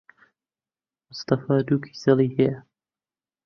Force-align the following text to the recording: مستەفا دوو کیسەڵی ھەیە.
مستەفا 1.07 1.55
دوو 1.67 1.83
کیسەڵی 1.85 2.29
ھەیە. 2.37 2.55